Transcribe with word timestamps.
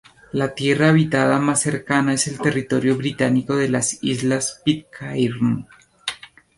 La 0.31 0.55
tierra 0.55 0.89
habitada 0.89 1.37
más 1.37 1.61
cercana 1.61 2.13
es 2.15 2.25
el 2.25 2.39
territorio 2.39 2.97
británico 2.97 3.55
de 3.55 3.69
las 3.69 4.03
Islas 4.03 4.59
Pitcairn. 4.65 5.67